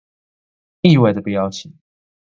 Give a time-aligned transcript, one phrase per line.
[0.81, 1.71] 意外的被邀請